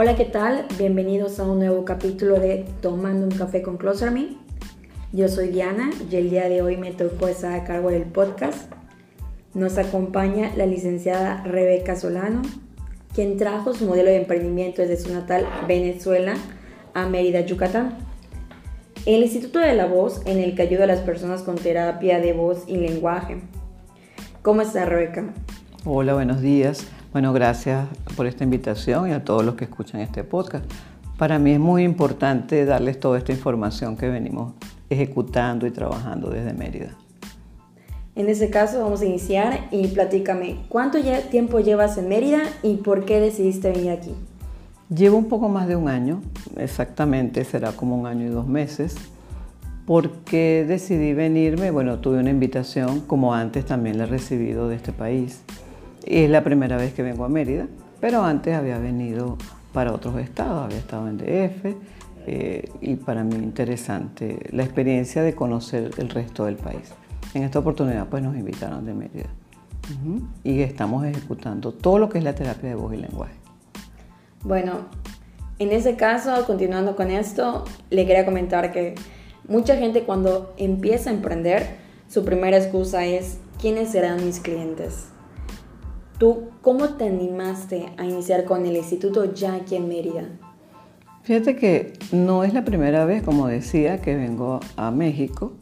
[0.00, 0.64] Hola, ¿qué tal?
[0.78, 4.28] Bienvenidos a un nuevo capítulo de Tomando un café con Closer Me.
[5.12, 8.72] Yo soy Diana y el día de hoy me tocó estar a cargo del podcast.
[9.54, 12.42] Nos acompaña la licenciada Rebeca Solano,
[13.12, 16.36] quien trajo su modelo de emprendimiento desde su natal Venezuela
[16.94, 17.98] a Mérida, Yucatán.
[19.04, 22.32] El Instituto de la Voz, en el que ayuda a las personas con terapia de
[22.34, 23.40] voz y lenguaje.
[24.42, 25.34] ¿Cómo está Rebeca?
[25.84, 26.86] Hola, buenos días.
[27.12, 30.70] Bueno, gracias por esta invitación y a todos los que escuchan este podcast.
[31.16, 34.52] Para mí es muy importante darles toda esta información que venimos
[34.90, 36.94] ejecutando y trabajando desde Mérida.
[38.14, 40.98] En ese caso vamos a iniciar y platícame, ¿cuánto
[41.30, 44.14] tiempo llevas en Mérida y por qué decidiste venir aquí?
[44.94, 46.20] Llevo un poco más de un año,
[46.56, 48.96] exactamente será como un año y dos meses.
[49.86, 51.70] porque decidí venirme?
[51.70, 55.40] Bueno, tuve una invitación, como antes también la he recibido de este país.
[56.08, 57.66] Es la primera vez que vengo a Mérida,
[58.00, 59.36] pero antes había venido
[59.74, 61.76] para otros estados, había estado en DF
[62.26, 66.94] eh, y para mí interesante la experiencia de conocer el resto del país.
[67.34, 69.28] En esta oportunidad pues nos invitaron de Mérida
[70.44, 73.34] y estamos ejecutando todo lo que es la terapia de voz y lenguaje.
[74.44, 74.86] Bueno,
[75.58, 78.94] en ese caso, continuando con esto, le quería comentar que
[79.46, 81.66] mucha gente cuando empieza a emprender,
[82.08, 85.08] su primera excusa es, ¿quiénes serán mis clientes?
[86.18, 90.24] ¿Tú cómo te animaste a iniciar con el instituto ya aquí en Mérida?
[91.22, 95.52] Fíjate que no es la primera vez, como decía, que vengo a México,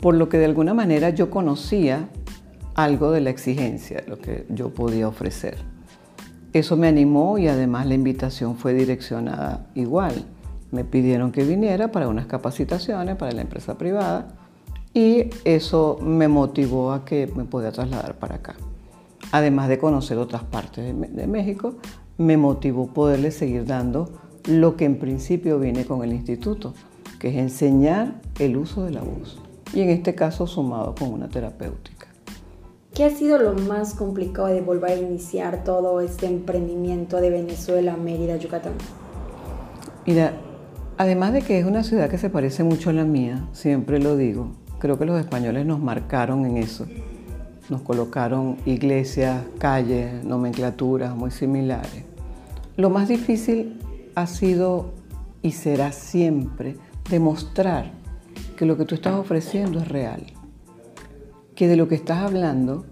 [0.00, 2.08] por lo que de alguna manera yo conocía
[2.74, 5.58] algo de la exigencia, lo que yo podía ofrecer.
[6.54, 10.24] Eso me animó y además la invitación fue direccionada igual.
[10.70, 14.28] Me pidieron que viniera para unas capacitaciones para la empresa privada
[14.94, 18.54] y eso me motivó a que me pudiera trasladar para acá
[19.32, 21.74] además de conocer otras partes de, México,
[22.18, 24.10] me motivó poderle seguir dando
[24.44, 26.74] lo que en principio viene con el instituto,
[27.18, 29.40] que es enseñar el uso de la voz.
[29.72, 32.08] Y en este caso sumado con una terapéutica.
[32.94, 37.96] ¿Qué ha sido lo más complicado de volver a iniciar todo este emprendimiento de Venezuela,
[37.96, 38.74] Mérida, Yucatán?
[40.06, 40.34] Mira,
[40.98, 44.14] además de que es una ciudad que se parece mucho a la mía, siempre lo
[44.18, 46.86] digo, creo que los españoles nos marcaron en eso
[47.72, 52.04] nos colocaron iglesias, calles, nomenclaturas muy similares.
[52.76, 53.80] Lo más difícil
[54.14, 54.92] ha sido
[55.40, 56.76] y será siempre
[57.10, 57.92] demostrar
[58.56, 60.26] que lo que tú estás ofreciendo es real,
[61.54, 62.84] que de lo que estás hablando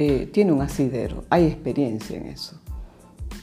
[0.00, 2.60] eh, tiene un asidero, hay experiencia en eso.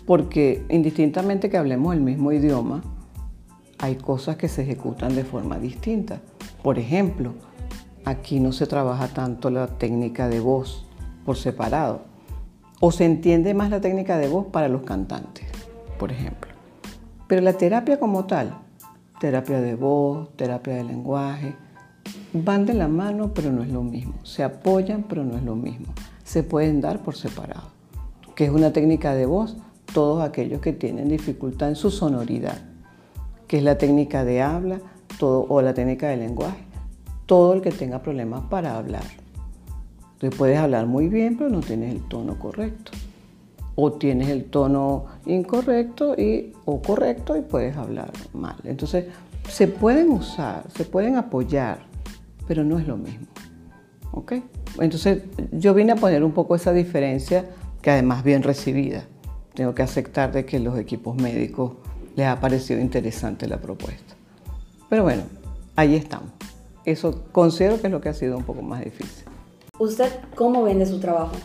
[0.06, 2.84] Porque indistintamente que hablemos el mismo idioma,
[3.78, 6.20] hay cosas que se ejecutan de forma distinta.
[6.62, 7.34] Por ejemplo,
[8.04, 10.88] Aquí no se trabaja tanto la técnica de voz
[11.24, 12.02] por separado.
[12.80, 15.46] O se entiende más la técnica de voz para los cantantes,
[16.00, 16.50] por ejemplo.
[17.28, 18.58] Pero la terapia como tal,
[19.20, 21.54] terapia de voz, terapia de lenguaje,
[22.34, 24.16] van de la mano, pero no es lo mismo.
[24.24, 25.94] Se apoyan, pero no es lo mismo.
[26.24, 27.70] Se pueden dar por separado.
[28.36, 29.58] Que es una técnica de voz,
[29.94, 32.58] todos aquellos que tienen dificultad en su sonoridad,
[33.48, 34.80] que es la técnica de habla
[35.20, 36.71] todo, o la técnica de lenguaje
[37.32, 39.06] todo el que tenga problemas para hablar.
[40.18, 42.92] Tú puedes hablar muy bien, pero no tienes el tono correcto.
[43.76, 48.58] O tienes el tono incorrecto y, o correcto y puedes hablar mal.
[48.66, 49.06] Entonces,
[49.48, 51.80] se pueden usar, se pueden apoyar,
[52.50, 53.28] pero no es lo mismo.
[54.12, 54.34] ¿Ok?
[54.82, 57.46] Entonces, yo vine a poner un poco esa diferencia,
[57.82, 59.06] que además bien recibida.
[59.54, 61.76] Tengo que aceptar de que los equipos médicos
[62.18, 64.16] les ha parecido interesante la propuesta.
[64.90, 65.24] Pero bueno,
[65.78, 66.32] ahí estamos.
[66.86, 69.26] Eso considero que es lo que ha sido un poco más difícil.
[69.78, 71.36] ¿Usted cómo vende su trabajo?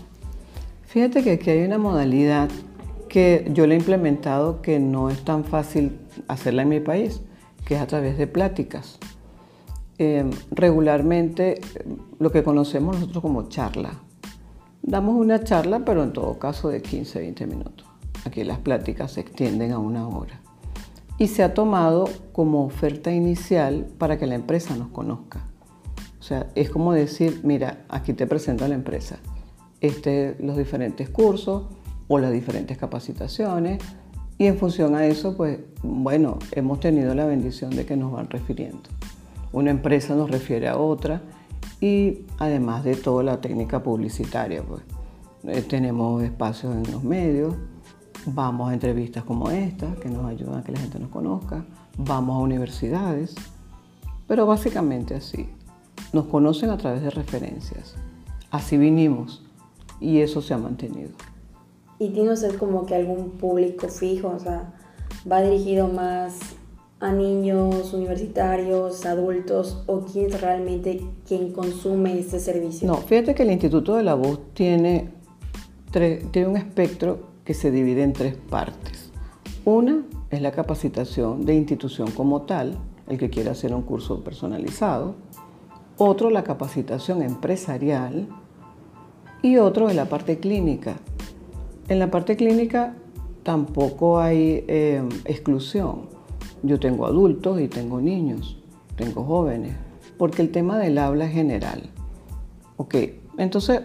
[0.86, 2.48] Fíjate que aquí hay una modalidad
[3.08, 5.98] que yo le he implementado que no es tan fácil
[6.28, 7.20] hacerla en mi país,
[7.64, 8.98] que es a través de pláticas.
[9.98, 11.60] Em, regularmente
[12.18, 13.94] lo que conocemos nosotros como charla.
[14.82, 17.86] Damos una charla, pero en todo caso de 15, 20 minutos.
[18.24, 20.40] Aquí las pláticas se extienden a una hora
[21.18, 25.44] y se ha tomado como oferta inicial para que la empresa nos conozca.
[26.20, 29.18] O sea, es como decir, mira, aquí te presento la empresa,
[29.80, 31.64] este, los diferentes cursos
[32.08, 33.82] o las diferentes capacitaciones
[34.38, 38.28] y en función a eso, pues, bueno, hemos tenido la bendición de que nos van
[38.28, 38.82] refiriendo.
[39.52, 41.22] Una empresa nos refiere a otra
[41.80, 44.82] y además de toda la técnica publicitaria, pues,
[45.44, 47.54] eh, tenemos espacios en los medios,
[48.26, 51.64] Vamos a entrevistas como esta, que nos ayudan a que la gente nos conozca.
[51.96, 53.36] Vamos a universidades.
[54.26, 55.48] Pero básicamente así.
[56.12, 57.94] Nos conocen a través de referencias.
[58.50, 59.44] Así vinimos
[60.00, 61.10] y eso se ha mantenido.
[62.00, 64.28] ¿Y tiene usted como que algún público fijo?
[64.28, 64.74] O sea,
[65.30, 66.38] ¿va dirigido más
[66.98, 72.88] a niños, universitarios, adultos o quién es realmente quien consume este servicio?
[72.88, 75.12] No, fíjate que el Instituto de la Voz tiene,
[75.92, 79.10] tiene un espectro que se divide en tres partes.
[79.64, 82.76] Una es la capacitación de institución como tal,
[83.08, 85.14] el que quiera hacer un curso personalizado.
[85.96, 88.28] Otro, la capacitación empresarial.
[89.40, 90.96] Y otro es la parte clínica,
[91.88, 92.96] en la parte clínica
[93.44, 96.08] tampoco hay eh, exclusión.
[96.64, 98.58] Yo tengo adultos y tengo niños,
[98.96, 99.76] tengo jóvenes,
[100.18, 101.90] porque el tema del habla es general.
[102.76, 102.96] Ok,
[103.38, 103.82] entonces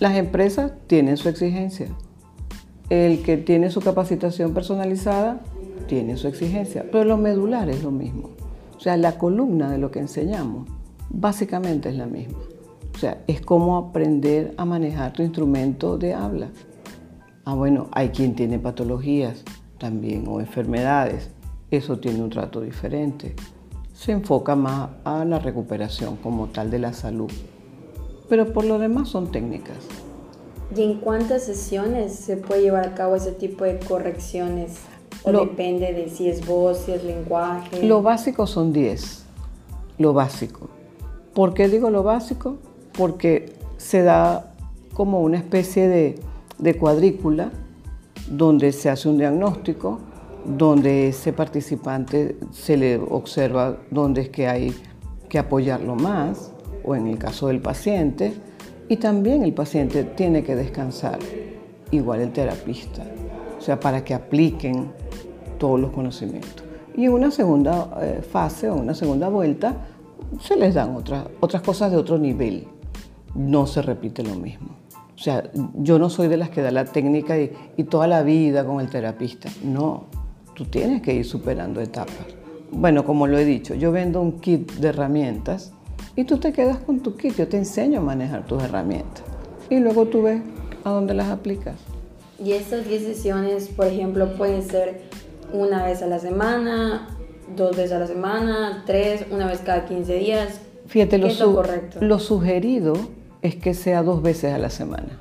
[0.00, 1.88] las empresas tienen su exigencia.
[2.92, 5.40] El que tiene su capacitación personalizada
[5.88, 8.28] tiene su exigencia, pero lo medular es lo mismo.
[8.76, 10.68] O sea, la columna de lo que enseñamos
[11.08, 12.36] básicamente es la misma.
[12.94, 16.48] O sea, es como aprender a manejar tu instrumento de habla.
[17.46, 19.42] Ah, bueno, hay quien tiene patologías
[19.78, 21.30] también o enfermedades.
[21.70, 23.34] Eso tiene un trato diferente.
[23.94, 27.32] Se enfoca más a la recuperación como tal de la salud.
[28.28, 29.78] Pero por lo demás son técnicas.
[30.74, 34.78] ¿Y en cuántas sesiones se puede llevar a cabo ese tipo de correcciones?
[35.24, 37.82] ¿O depende de si es voz, si es lenguaje?
[37.86, 39.24] Lo básico son 10.
[39.98, 40.68] Lo básico.
[41.34, 42.56] ¿Por qué digo lo básico?
[42.96, 44.54] Porque se da
[44.94, 46.18] como una especie de
[46.62, 47.50] de cuadrícula
[48.30, 49.98] donde se hace un diagnóstico,
[50.46, 54.74] donde ese participante se le observa dónde es que hay
[55.28, 56.52] que apoyarlo más,
[56.84, 58.32] o en el caso del paciente,
[58.92, 61.18] y también el paciente tiene que descansar,
[61.90, 63.02] igual el terapista,
[63.58, 64.92] o sea, para que apliquen
[65.56, 66.62] todos los conocimientos.
[66.94, 69.76] Y en una segunda eh, fase o una segunda vuelta
[70.42, 72.68] se les dan otras, otras cosas de otro nivel,
[73.34, 74.68] no se repite lo mismo.
[75.14, 75.42] O sea,
[75.74, 78.90] yo no soy de las que da la técnica y, toda la vida con el
[78.90, 79.48] terapista.
[79.64, 80.04] No,
[80.52, 82.26] tú tienes que ir superando etapas.
[82.70, 85.72] Bueno, como lo he dicho, yo vendo un kit de herramientas
[86.16, 87.36] y tú te quedas con tu kit.
[87.36, 89.22] Yo te enseño a manejar tus herramientas
[89.70, 90.42] y luego tú ves
[90.84, 91.76] a dónde las aplicas.
[92.38, 95.02] Y estas 10 sesiones, por ejemplo, pueden ser
[95.52, 97.08] una vez a la semana,
[97.56, 100.60] dos veces a la semana, tres, una vez cada 15 días.
[100.86, 101.98] Fíjate, lo, lo, correcto?
[102.00, 102.94] lo sugerido
[103.42, 105.20] es que sea dos veces a la semana.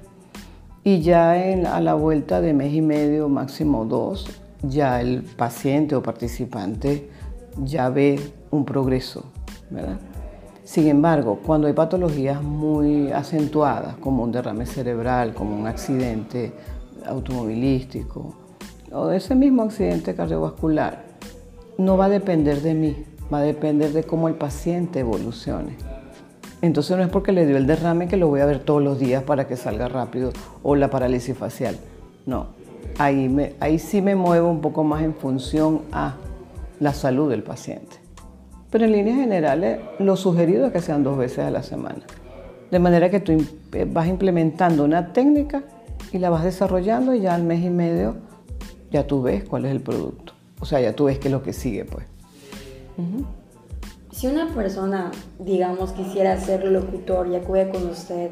[0.83, 4.25] Y ya en, a la vuelta de mes y medio, máximo dos,
[4.63, 7.09] ya el paciente o participante
[7.63, 8.19] ya ve
[8.49, 9.25] un progreso,
[9.69, 9.99] ¿verdad?
[10.71, 16.53] Sin embargo, cuando hay patologías muy acentuadas, como un derrame cerebral, como un accidente
[17.05, 18.33] automovilístico
[18.93, 21.03] o ese mismo accidente cardiovascular,
[21.77, 22.95] no va a depender de mí,
[23.33, 25.75] va a depender de cómo el paciente evolucione.
[26.61, 28.97] Entonces no es porque le dio el derrame que lo voy a ver todos los
[28.97, 30.31] días para que salga rápido
[30.63, 31.75] o la parálisis facial.
[32.25, 32.45] No,
[32.97, 36.15] ahí, ahí sí me muevo un poco más en función a
[36.79, 38.00] la salud del paciente.
[38.71, 42.01] Pero en líneas generales lo sugerido es que sean dos veces a la semana.
[42.71, 43.33] De manera que tú
[43.73, 45.63] eh, vas implementando una técnica
[46.13, 48.15] y la vas desarrollando y ya al mes y medio
[48.91, 50.33] ya tú ves cuál es el producto.
[50.59, 52.05] O sea, ya tú ves qué es lo que sigue, pues.
[54.11, 58.31] Si una persona, digamos, quisiera ser locutor y acude con usted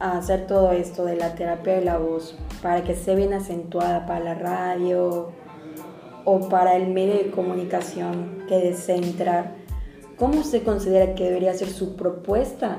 [0.00, 4.06] a hacer todo esto de la terapia de la voz para que sea bien acentuada
[4.06, 5.30] para la radio
[6.26, 9.54] o para el medio de comunicación que desee entrar,
[10.18, 12.78] ¿cómo se considera que debería ser su propuesta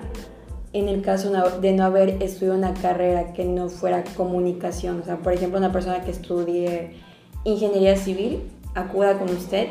[0.74, 5.02] en el caso de no haber estudiado una carrera que no fuera comunicación?
[5.02, 6.92] O sea, por ejemplo, una persona que estudie
[7.44, 8.44] ingeniería civil
[8.76, 9.70] acuda con usted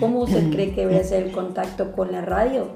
[0.00, 2.68] ¿Cómo usted cree que debería ser el contacto con la radio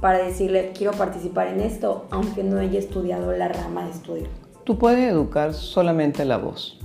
[0.00, 4.26] para decirle quiero participar en esto, aunque no haya estudiado la rama de estudio?
[4.64, 6.78] Tú puedes educar solamente la voz,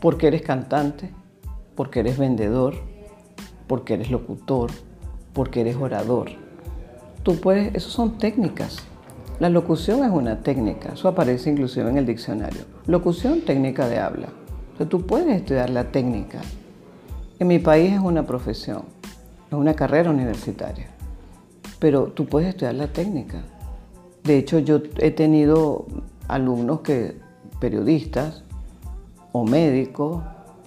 [0.00, 1.10] porque eres cantante,
[1.74, 2.74] porque eres vendedor,
[3.66, 4.70] porque eres locutor,
[5.32, 6.30] porque eres orador.
[7.22, 8.78] Tú puedes, eso son técnicas.
[9.40, 12.62] La locución es una técnica, eso aparece inclusive en el diccionario.
[12.86, 14.28] Locución, técnica de habla.
[14.78, 16.40] O tú puedes estudiar la técnica,
[17.42, 18.82] en mi país es una profesión,
[19.48, 20.86] es una carrera universitaria,
[21.80, 23.42] pero tú puedes estudiar la técnica.
[24.22, 25.86] De hecho, yo he tenido
[26.28, 27.16] alumnos que,
[27.58, 28.44] periodistas,
[29.32, 30.22] o médicos,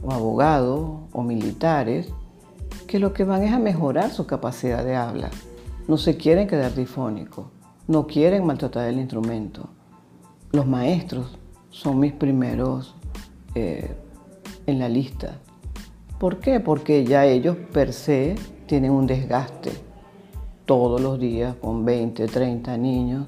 [0.06, 2.10] o abogados, o militares,
[2.88, 5.32] que lo que van es a mejorar su capacidad de habla.
[5.88, 7.48] No se quieren quedar difónicos,
[7.88, 9.68] no quieren maltratar el instrumento.
[10.52, 11.38] Los maestros
[11.72, 12.96] son mis primeros
[13.56, 13.96] eh,
[14.68, 15.40] en la lista.
[16.20, 16.60] ¿Por qué?
[16.60, 18.36] Porque ya ellos per se
[18.68, 19.72] tienen un desgaste
[20.66, 23.28] todos los días con 20, 30 niños,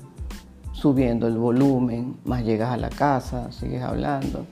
[0.74, 4.46] subiendo el volumen, más llegas a la casa, sigues hablando.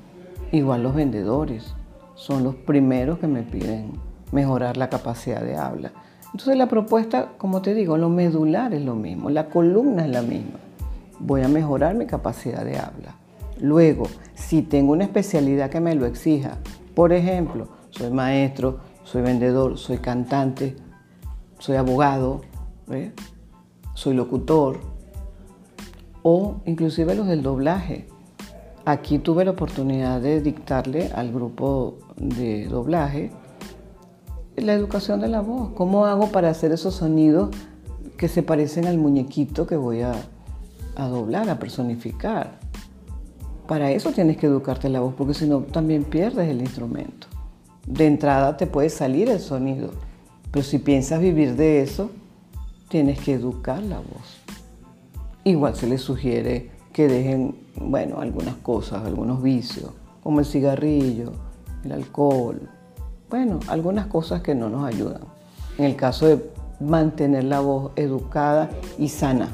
[0.52, 1.75] Igual los vendedores
[2.16, 3.94] son los primeros que me piden
[4.32, 5.92] mejorar la capacidad de habla.
[6.26, 10.22] Entonces la propuesta, como te digo, lo medular es lo mismo, la columna es la
[10.22, 10.60] misma.
[11.20, 13.16] Voy a mejorar mi capacidad de habla.
[13.62, 16.58] Luego, si tengo una especialidad que me lo exija,
[16.94, 20.76] por ejemplo, soy maestro, soy vendedor, soy cantante,
[21.60, 22.42] soy abogado,
[23.94, 24.80] soy locutor,
[26.22, 28.08] o inclusive los del doblaje.
[28.84, 33.32] Aquí tuve la oportunidad de dictarle al grupo de doblaje
[34.58, 35.72] la educación de la voz.
[35.76, 37.50] ¿Cómo hago para hacer esos sonidos
[38.18, 40.14] que se parecen al muñequito que voy a,
[40.96, 42.60] a doblar, a personificar?
[43.68, 47.28] Para eso tienes que educarte la voz, porque si no también pierdes el instrumento.
[47.88, 49.92] De entrada te puede salir el sonido,
[50.52, 52.12] pero si piensas vivir de eso,
[52.90, 54.42] tienes que educar la voz.
[55.44, 59.92] Igual se les sugiere que dejen, bueno, algunas cosas, algunos vicios,
[60.24, 61.34] como el cigarrillo,
[61.86, 62.70] el alcohol,
[63.30, 65.22] bueno, algunas cosas que no nos ayudan.
[65.78, 66.40] En el caso de
[66.80, 69.50] mantener la voz educada y sana.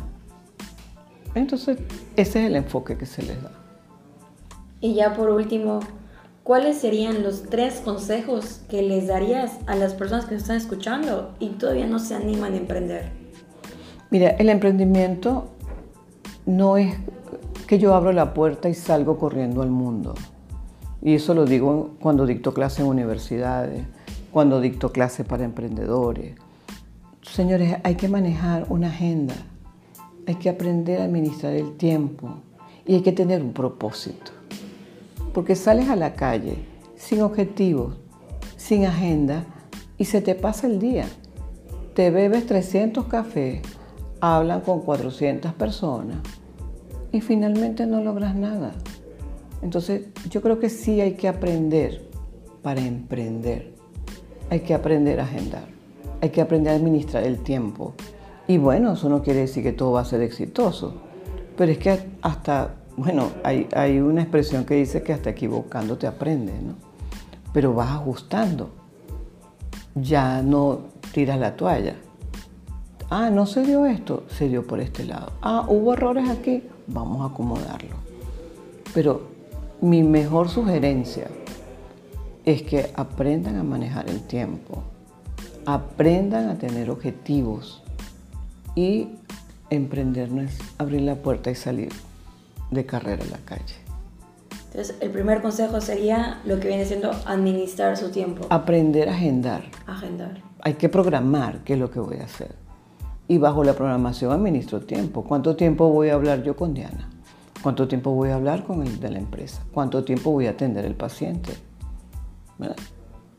[1.35, 1.77] Entonces,
[2.15, 3.51] ese es el enfoque que se les da.
[4.81, 5.79] Y ya por último,
[6.43, 11.49] ¿cuáles serían los tres consejos que les darías a las personas que están escuchando y
[11.49, 13.11] todavía no se animan a emprender?
[14.09, 15.47] Mira, el emprendimiento
[16.45, 16.95] no es
[17.67, 20.15] que yo abro la puerta y salgo corriendo al mundo.
[21.01, 23.83] Y eso lo digo cuando dicto clase en universidades,
[24.31, 26.35] cuando dicto clase para emprendedores.
[27.21, 29.35] Señores, hay que manejar una agenda,
[30.27, 32.35] hay que aprender a administrar el tiempo
[32.85, 34.31] y hay que tener un propósito.
[35.33, 36.57] Porque sales a la calle
[36.95, 37.95] sin objetivos,
[38.57, 39.45] sin agenda
[39.97, 41.05] y se te pasa el día.
[41.95, 43.61] Te bebes 300 cafés,
[44.19, 46.17] hablan con 400 personas
[47.11, 48.73] y finalmente no logras nada.
[49.61, 52.09] Entonces yo creo que sí hay que aprender
[52.61, 53.73] para emprender.
[54.49, 55.65] Hay que aprender a agendar.
[56.21, 57.93] Hay que aprender a administrar el tiempo.
[58.47, 60.95] Y bueno, eso no quiere decir que todo va a ser exitoso.
[61.55, 66.61] Pero es que hasta bueno, hay, una expresión que dice que hasta equivocando te aprendes,
[66.61, 66.75] ¿no?
[67.53, 68.69] Pero vas ajustando.
[69.95, 71.95] Ya no tiras la toalla.
[73.09, 75.31] Ah, no se dio esto, se dio por este lado.
[75.41, 77.95] Ah, hubo errores aquí, vamos a acomodarlo.
[78.93, 79.30] Pero
[79.81, 81.27] mi mejor sugerencia
[82.45, 84.83] es que aprendan a manejar el tiempo,
[85.65, 87.81] aprendan a tener objetivos
[88.75, 89.09] y
[89.69, 91.89] emprender no es abrir la puerta y salir
[92.69, 93.75] de carrera en la calle.
[94.67, 98.45] Entonces, el primer consejo sería lo que viene siendo administrar su tiempo.
[98.49, 99.63] Aprender a agendar.
[99.85, 100.41] Agendar.
[100.61, 102.55] Hay que programar qué es lo que voy a hacer.
[103.27, 105.23] Y bajo la programación administro tiempo.
[105.23, 107.09] ¿Cuánto tiempo voy a hablar yo con Diana?
[107.61, 109.63] ¿Cuánto tiempo voy a hablar con el de la empresa?
[109.71, 111.53] ¿Cuánto tiempo voy a atender el paciente?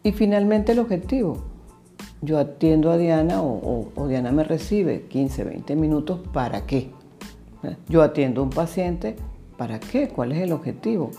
[0.02, 1.38] Y finalmente el objetivo.
[2.20, 6.20] Yo atiendo a Diana o, Diana me recibe 15, 20 minutos.
[6.32, 6.90] ¿Para qué?
[7.88, 9.16] Yo atiendo a un paciente,
[9.56, 10.08] ¿para qué?
[10.08, 11.10] ¿Cuál es el objetivo?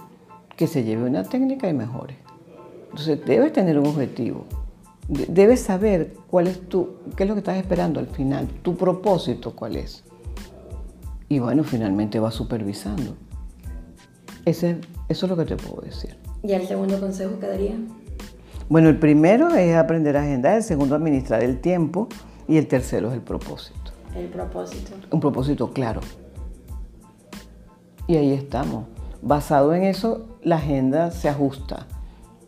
[0.56, 2.18] Que se lleve una técnica y mejore.
[2.90, 4.46] Entonces debes tener un objetivo.
[5.10, 9.54] Debes saber cuál es tu, qué es lo que estás esperando al final, tu propósito
[9.54, 10.06] cuál es.
[11.34, 13.16] Y bueno, finalmente vas supervisando.
[14.46, 14.78] Ese,
[15.10, 16.16] eso es lo que te puedo decir.
[16.44, 17.74] ¿Y el segundo consejo que daría?
[18.70, 22.08] Bueno, el primero es aprender a agendar, el segundo administrar el tiempo
[22.48, 23.94] y el tercero es el propósito.
[24.16, 24.92] El propósito.
[25.10, 26.02] Un propósito claro.
[28.06, 28.86] Y ahí estamos.
[29.24, 31.88] Basado en eso, la agenda se ajusta,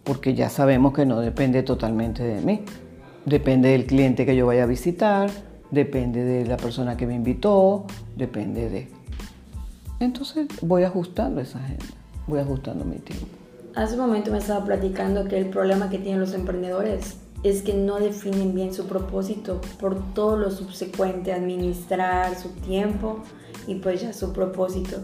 [0.03, 2.61] porque ya sabemos que no depende totalmente de mí.
[3.25, 5.31] Depende del cliente que yo vaya a visitar,
[5.71, 8.87] depende de la persona que me invitó, depende de...
[9.99, 11.85] Entonces voy ajustando esa agenda,
[12.27, 13.27] voy ajustando mi tiempo.
[13.75, 17.73] Hace un momento me estaba platicando que el problema que tienen los emprendedores es que
[17.73, 23.19] no definen bien su propósito por todo lo subsecuente, administrar su tiempo
[23.67, 25.01] y pues ya su propósito.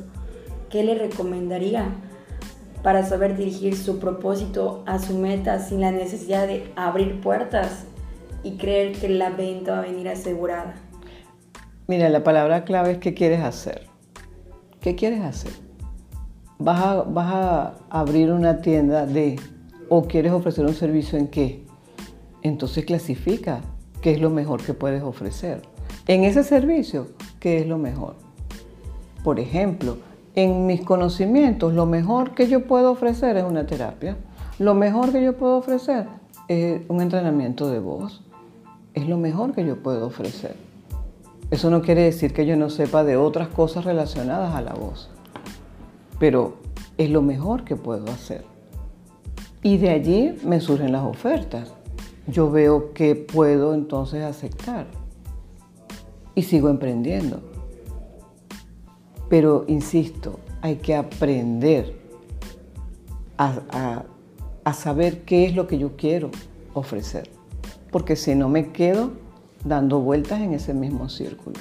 [0.71, 1.89] ¿qué le recomendaría
[2.81, 7.83] para saber dirigir su propósito a su meta sin la necesidad de abrir puertas
[8.43, 10.75] y creer que la venta va a venir asegurada?
[11.91, 13.81] Mira, la palabra clave es qué quieres hacer.
[14.79, 15.51] ¿Qué quieres hacer?
[16.57, 19.37] ¿Vas a, vas a abrir una tienda de
[19.89, 21.65] o quieres ofrecer un servicio en qué?
[22.43, 23.59] Entonces clasifica
[24.01, 25.63] qué es lo mejor que puedes ofrecer.
[26.07, 27.07] En ese servicio,
[27.41, 28.15] ¿qué es lo mejor?
[29.21, 29.97] Por ejemplo,
[30.35, 34.15] en mis conocimientos, lo mejor que yo puedo ofrecer es una terapia.
[34.59, 36.07] Lo mejor que yo puedo ofrecer
[36.47, 38.21] es un entrenamiento de voz.
[38.93, 40.70] Es lo mejor que yo puedo ofrecer.
[41.51, 45.09] Eso no quiere decir que yo no sepa de otras cosas relacionadas a la voz,
[46.17, 46.55] pero
[46.97, 48.45] es lo mejor que puedo hacer.
[49.61, 51.73] Y de allí me surgen las ofertas.
[52.25, 54.87] Yo veo que puedo entonces aceptar
[56.35, 57.41] y sigo emprendiendo.
[59.27, 61.99] Pero insisto, hay que aprender
[63.37, 64.05] a,
[64.63, 66.31] a saber qué es lo que yo quiero
[66.73, 67.29] ofrecer.
[67.91, 69.11] Porque si no me quedo
[69.63, 71.59] dando vueltas en ese mismo círculo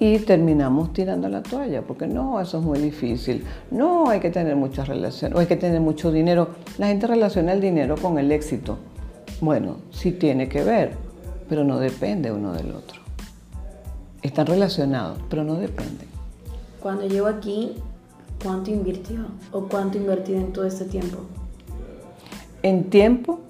[0.00, 4.56] y terminamos tirando la toalla, porque no, eso es muy difícil, no hay que tener
[4.56, 6.48] muchas relaciones, o hay que tener mucho dinero.
[6.78, 8.78] La gente relaciona el dinero con el éxito.
[9.42, 10.96] Bueno, sí tiene que ver,
[11.50, 12.98] pero no depende uno del otro.
[14.22, 16.08] Están relacionados, pero no dependen.
[16.82, 17.74] Cuando llegó aquí,
[18.42, 21.18] ¿cuánto invirtió o cuánto invertido en todo este tiempo?
[22.62, 23.40] En tiempo,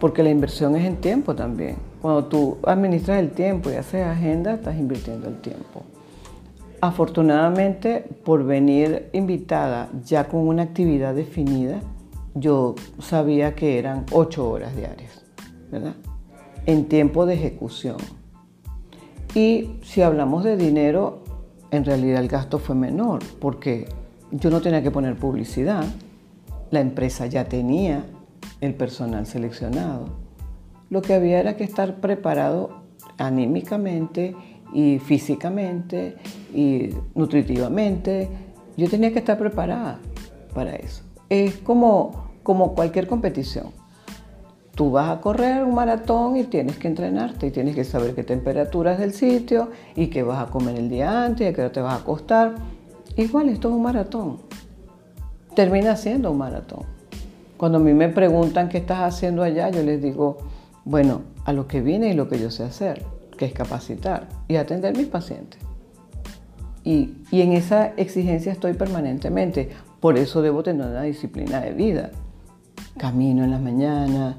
[0.00, 4.54] porque la inversión es en tiempo también cuando tú administras el tiempo y haces agenda,
[4.54, 5.82] estás invirtiendo el tiempo.
[6.80, 11.80] Afortunadamente, por venir invitada ya con una actividad definida,
[12.34, 15.22] yo sabía que eran ocho horas diarias,
[15.70, 15.94] ¿verdad?
[16.64, 17.98] En tiempo de ejecución.
[19.34, 21.22] Y si hablamos de dinero,
[21.70, 23.88] en realidad el gasto fue menor, porque
[24.30, 25.84] yo no tenía que poner publicidad,
[26.70, 28.04] la empresa ya tenía
[28.60, 30.30] el personal seleccionado
[30.90, 32.82] lo que había era que estar preparado
[33.16, 34.36] anímicamente
[34.74, 36.16] y físicamente
[36.52, 38.28] y nutritivamente.
[38.76, 40.00] Yo tenía que estar preparada
[40.52, 41.02] para eso.
[41.28, 43.68] Es como, como cualquier competición.
[44.74, 48.24] Tú vas a correr un maratón y tienes que entrenarte y tienes que saber qué
[48.24, 51.60] temperatura es del sitio y qué vas a comer el día antes y a qué
[51.60, 52.54] hora te vas a acostar.
[53.16, 54.38] Igual esto es un maratón.
[55.54, 56.99] Termina siendo un maratón.
[57.60, 60.38] Cuando a mí me preguntan qué estás haciendo allá, yo les digo,
[60.86, 63.04] bueno, a lo que viene y lo que yo sé hacer,
[63.36, 65.60] que es capacitar y atender mis pacientes.
[66.84, 69.68] Y, en esa exigencia estoy permanentemente.
[70.00, 72.12] Por eso debo tener una disciplina de vida.
[72.96, 74.36] Camino en las mañanas,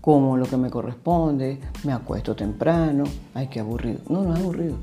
[0.00, 3.04] como lo que me corresponde, me acuesto temprano.
[3.32, 4.00] Ay, qué aburrido.
[4.08, 4.74] No, no es aburrido.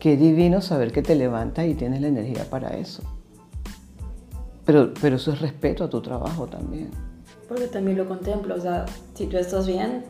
[0.00, 3.04] Qué divino saber que te levantas y tienes la energía para eso.
[4.64, 6.90] Pero, pero eso es respeto a tu trabajo también.
[7.48, 10.04] Porque también lo contemplo, o sea, si tú estás bien,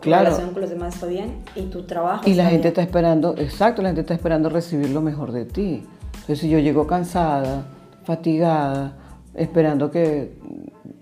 [0.00, 2.28] tu relación con los demás está bien y tu trabajo.
[2.28, 5.82] Y la gente está esperando, exacto, la gente está esperando recibir lo mejor de ti.
[6.14, 7.66] Entonces, si yo llego cansada,
[8.04, 8.96] fatigada,
[9.34, 10.38] esperando que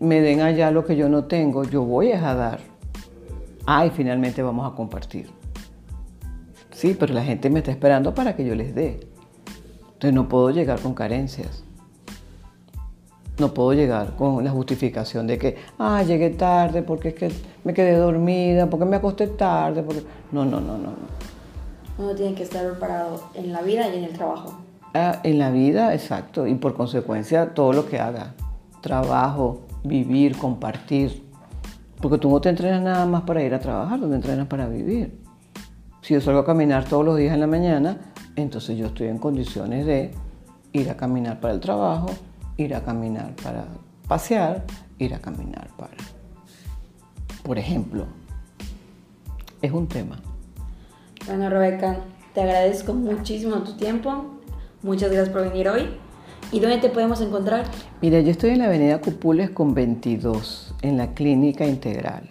[0.00, 2.60] me den allá lo que yo no tengo, yo voy a dar.
[3.66, 5.28] Ah, y finalmente vamos a compartir.
[6.72, 9.00] Sí, pero la gente me está esperando para que yo les dé.
[9.94, 11.65] Entonces no puedo llegar con carencias.
[13.38, 17.32] No puedo llegar con la justificación de que, ah, llegué tarde porque es que
[17.64, 19.82] me quedé dormida, porque me acosté tarde.
[19.82, 20.02] Porque...
[20.32, 20.90] No, no, no, no.
[21.98, 24.54] Uno tiene que estar preparado en la vida y en el trabajo.
[24.94, 26.46] Ah, en la vida, exacto.
[26.46, 28.34] Y por consecuencia, todo lo que haga.
[28.80, 31.24] Trabajo, vivir, compartir.
[32.00, 34.68] Porque tú no te entrenas nada más para ir a trabajar, tú te entrenas para
[34.68, 35.18] vivir.
[36.02, 37.98] Si yo salgo a caminar todos los días en la mañana,
[38.36, 40.12] entonces yo estoy en condiciones de
[40.72, 42.08] ir a caminar para el trabajo,
[42.56, 43.66] ir a caminar para
[44.08, 44.64] pasear,
[44.98, 45.96] ir a caminar para...
[47.42, 48.06] Por ejemplo,
[49.62, 50.20] es un tema.
[51.26, 51.98] Bueno, Rebeca,
[52.34, 54.26] te agradezco muchísimo tu tiempo.
[54.82, 55.88] Muchas gracias por venir hoy.
[56.52, 57.64] ¿Y dónde te podemos encontrar?
[58.00, 62.28] Mira, yo estoy en la avenida Cupules con 22, en la clínica integral.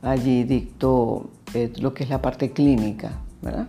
[0.00, 3.12] Allí dicto eh, lo que es la parte clínica,
[3.42, 3.68] ¿verdad?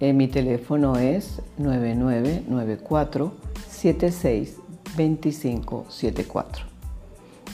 [0.00, 3.32] Eh, mi teléfono es 9994
[3.70, 4.58] 76
[4.96, 6.66] 2574.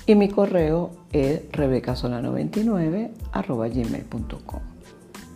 [0.06, 4.60] Y mi correo es rebecasolano29 gmail.com.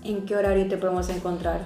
[0.05, 1.63] ¿En qué horario te podemos encontrar?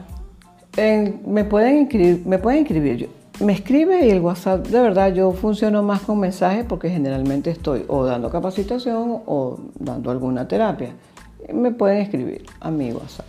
[1.27, 3.09] me pueden inscribir, me pueden escribir.
[3.41, 7.85] me escribe y el WhatsApp, de verdad, yo funciono más con mensajes porque generalmente estoy
[7.89, 10.91] o dando capacitación o dando alguna terapia.
[11.53, 13.27] Me pueden escribir a mi WhatsApp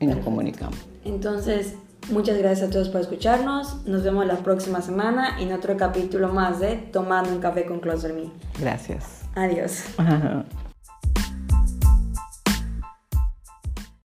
[0.00, 0.78] y nos comunicamos.
[1.04, 1.76] Entonces,
[2.10, 3.86] Muchas gracias a todos por escucharnos.
[3.86, 8.12] Nos vemos la próxima semana en otro capítulo más de Tomando un café con Closer
[8.12, 8.30] Me.
[8.58, 9.22] Gracias.
[9.34, 9.84] Adiós.